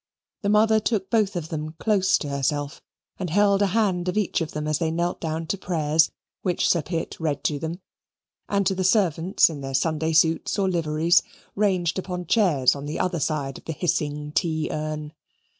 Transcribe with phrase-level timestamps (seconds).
[0.41, 2.81] The mother took both of them close to herself,
[3.19, 6.09] and held a hand of each of them as they knelt down to prayers,
[6.41, 7.81] which Sir Pitt read to them,
[8.49, 11.21] and to the servants in their Sunday suits or liveries,
[11.55, 15.13] ranged upon chairs on the other side of the hissing tea urn.